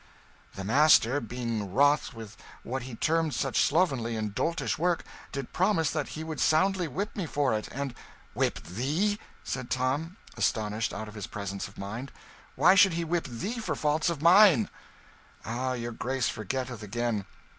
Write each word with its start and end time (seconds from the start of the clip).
"The 0.55 0.63
master, 0.63 1.19
being 1.21 1.71
wroth 1.71 2.15
with 2.15 2.35
what 2.63 2.81
he 2.81 2.95
termed 2.95 3.35
such 3.35 3.61
slovenly 3.61 4.15
and 4.17 4.33
doltish 4.33 4.79
work, 4.79 5.03
did 5.31 5.53
promise 5.53 5.91
that 5.91 6.07
he 6.17 6.23
would 6.23 6.39
soundly 6.39 6.87
whip 6.87 7.15
me 7.15 7.27
for 7.27 7.53
it 7.53 7.67
and" 7.71 7.93
"Whip 8.33 8.57
thee!" 8.63 9.19
said 9.43 9.69
Tom, 9.69 10.17
astonished 10.35 10.91
out 10.91 11.07
of 11.07 11.13
his 11.13 11.27
presence 11.27 11.67
of 11.67 11.77
mind. 11.77 12.11
"Why 12.55 12.73
should 12.73 12.93
he 12.93 13.05
whip 13.05 13.27
thee 13.27 13.59
for 13.59 13.75
faults 13.75 14.09
of 14.09 14.23
mine?" 14.23 14.69
"Ah, 15.45 15.73
your 15.73 15.91
Grace 15.91 16.29
forgetteth 16.29 16.81
again. 16.81 17.25